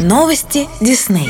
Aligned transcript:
Новости 0.00 0.66
Дисней. 0.80 1.28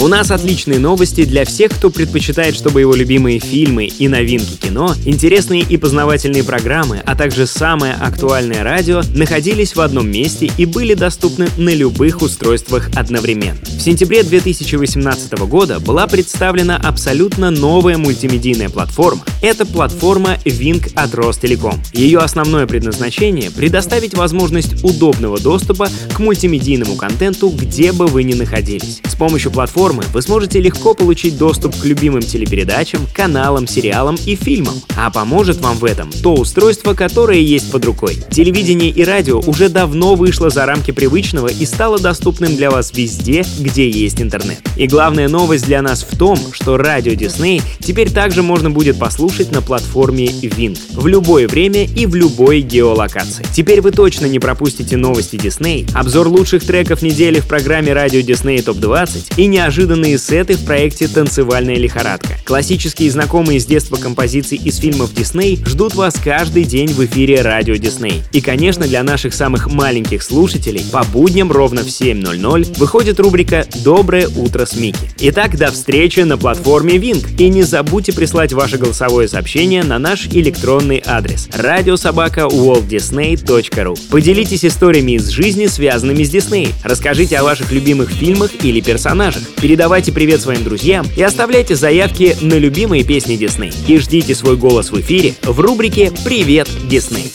У 0.00 0.06
нас 0.06 0.30
отличные 0.30 0.78
новости 0.78 1.24
для 1.24 1.44
всех, 1.44 1.72
кто 1.72 1.90
предпочитает, 1.90 2.54
чтобы 2.54 2.80
его 2.80 2.94
любимые 2.94 3.40
фильмы 3.40 3.86
и 3.86 4.06
новинки 4.06 4.54
кино, 4.54 4.94
интересные 5.04 5.62
и 5.62 5.76
познавательные 5.76 6.44
программы, 6.44 7.02
а 7.04 7.16
также 7.16 7.48
самое 7.48 7.94
актуальное 7.94 8.62
радио 8.62 9.02
находились 9.16 9.74
в 9.74 9.80
одном 9.80 10.08
месте 10.08 10.52
и 10.56 10.66
были 10.66 10.94
доступны 10.94 11.48
на 11.56 11.74
любых 11.74 12.22
устройствах 12.22 12.90
одновременно. 12.94 13.58
В 13.64 13.80
сентябре 13.82 14.22
2018 14.22 15.32
года 15.48 15.80
была 15.80 16.06
представлена 16.06 16.76
абсолютно 16.76 17.50
новая 17.50 17.98
мультимедийная 17.98 18.68
платформа. 18.68 19.22
Это 19.42 19.66
платформа 19.66 20.38
Wing 20.44 20.92
от 20.94 21.12
Ростелеком. 21.16 21.82
Ее 21.92 22.20
основное 22.20 22.68
предназначение— 22.68 23.50
предоставить 23.56 24.14
возможность 24.14 24.84
удобного 24.84 25.40
доступа 25.40 25.88
к 26.14 26.20
мультимедийному 26.20 26.94
контенту, 26.94 27.48
где 27.48 27.90
бы 27.90 28.06
вы 28.06 28.22
ни 28.22 28.34
находились. 28.34 29.00
С 29.08 29.16
помощью 29.16 29.50
платформы 29.50 29.87
платформы 29.88 30.04
вы 30.12 30.22
сможете 30.22 30.60
легко 30.60 30.94
получить 30.94 31.38
доступ 31.38 31.76
к 31.76 31.84
любимым 31.84 32.20
телепередачам, 32.20 33.06
каналам, 33.14 33.66
сериалам 33.66 34.16
и 34.26 34.34
фильмам. 34.34 34.74
А 34.96 35.10
поможет 35.10 35.58
вам 35.58 35.76
в 35.76 35.84
этом 35.84 36.10
то 36.22 36.34
устройство, 36.34 36.94
которое 36.94 37.40
есть 37.40 37.70
под 37.70 37.84
рукой. 37.84 38.18
Телевидение 38.30 38.90
и 38.90 39.04
радио 39.04 39.40
уже 39.40 39.68
давно 39.68 40.14
вышло 40.14 40.50
за 40.50 40.66
рамки 40.66 40.90
привычного 40.90 41.48
и 41.48 41.64
стало 41.64 41.98
доступным 41.98 42.56
для 42.56 42.70
вас 42.70 42.92
везде, 42.94 43.44
где 43.58 43.88
есть 43.88 44.20
интернет. 44.20 44.58
И 44.76 44.86
главная 44.86 45.28
новость 45.28 45.66
для 45.66 45.82
нас 45.82 46.02
в 46.02 46.16
том, 46.16 46.38
что 46.52 46.76
радио 46.76 47.12
Disney 47.12 47.62
теперь 47.80 48.10
также 48.10 48.42
можно 48.42 48.70
будет 48.70 48.98
послушать 48.98 49.52
на 49.52 49.62
платформе 49.62 50.26
Wing 50.26 50.78
в 50.92 51.06
любое 51.06 51.48
время 51.48 51.84
и 51.84 52.06
в 52.06 52.14
любой 52.14 52.60
геолокации. 52.60 53.46
Теперь 53.54 53.80
вы 53.80 53.92
точно 53.92 54.26
не 54.26 54.38
пропустите 54.38 54.96
новости 54.96 55.36
Disney, 55.36 55.88
обзор 55.94 56.28
лучших 56.28 56.64
треков 56.64 57.02
недели 57.02 57.40
в 57.40 57.46
программе 57.46 57.92
радио 57.92 58.20
Disney 58.20 58.62
Топ 58.62 58.76
20 58.78 59.38
и 59.38 59.46
неожиданно 59.46 59.77
неожиданные 59.78 60.18
сеты 60.18 60.56
в 60.56 60.64
проекте 60.64 61.06
«Танцевальная 61.06 61.76
лихорадка». 61.76 62.36
Классические 62.44 63.12
знакомые 63.12 63.60
с 63.60 63.64
детства 63.64 63.94
композиции 63.94 64.56
из 64.56 64.78
фильмов 64.78 65.14
Дисней 65.14 65.62
ждут 65.64 65.94
вас 65.94 66.16
каждый 66.16 66.64
день 66.64 66.88
в 66.88 67.04
эфире 67.04 67.42
радио 67.42 67.76
Дисней. 67.76 68.24
И, 68.32 68.40
конечно, 68.40 68.88
для 68.88 69.04
наших 69.04 69.32
самых 69.34 69.68
маленьких 69.68 70.24
слушателей 70.24 70.84
по 70.90 71.04
будням 71.04 71.52
ровно 71.52 71.82
в 71.82 71.86
7.00 71.86 72.76
выходит 72.76 73.20
рубрика 73.20 73.66
«Доброе 73.84 74.26
утро 74.26 74.66
с 74.66 74.74
Микки». 74.74 74.98
Итак, 75.20 75.56
до 75.56 75.70
встречи 75.70 76.20
на 76.20 76.36
платформе 76.36 76.96
Wing. 76.96 77.24
И 77.38 77.48
не 77.48 77.62
забудьте 77.62 78.12
прислать 78.12 78.52
ваше 78.52 78.78
голосовое 78.78 79.28
сообщение 79.28 79.84
на 79.84 80.00
наш 80.00 80.26
электронный 80.26 81.00
адрес 81.06 81.48
радиособака 81.52 82.48
waltdisney.ru. 82.50 83.96
Поделитесь 84.10 84.64
историями 84.64 85.12
из 85.12 85.28
жизни, 85.28 85.66
связанными 85.66 86.24
с 86.24 86.30
Дисней. 86.30 86.74
Расскажите 86.82 87.36
о 87.36 87.44
ваших 87.44 87.70
любимых 87.70 88.10
фильмах 88.10 88.50
или 88.64 88.80
персонажах. 88.80 89.44
Передавайте 89.68 90.12
привет 90.12 90.40
своим 90.40 90.64
друзьям 90.64 91.06
и 91.14 91.22
оставляйте 91.22 91.76
заявки 91.76 92.34
на 92.40 92.54
любимые 92.54 93.04
песни 93.04 93.36
Дисней. 93.36 93.70
И 93.86 93.98
ждите 93.98 94.34
свой 94.34 94.56
голос 94.56 94.90
в 94.90 94.98
эфире 94.98 95.34
в 95.42 95.60
рубрике 95.60 96.10
«Привет, 96.24 96.70
Дисней». 96.88 97.30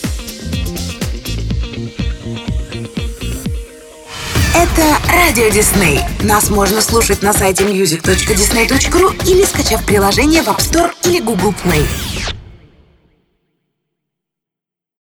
Это 4.55 4.97
Радио 5.13 5.47
Дисней. 5.49 5.99
Нас 6.23 6.49
можно 6.49 6.81
слушать 6.81 7.21
на 7.21 7.33
сайте 7.33 7.65
music.disney.ru 7.65 9.31
или 9.31 9.43
скачав 9.43 9.85
приложение 9.85 10.41
в 10.41 10.47
App 10.47 10.57
Store 10.57 10.89
или 11.05 11.19
Google 11.19 11.53
Play. 11.63 11.85